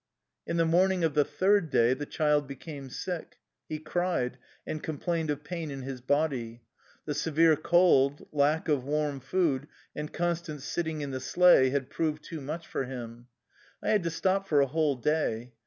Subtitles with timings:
[0.47, 3.37] In the morning of the third day the child be came sick.
[3.69, 6.63] He cried, and complained of pain in his body.
[7.05, 12.23] The severe cold, lack of warm food, and constant sitting in the sleigh had proved
[12.23, 13.27] too much for him.
[13.83, 15.53] I had to stop for a whole day.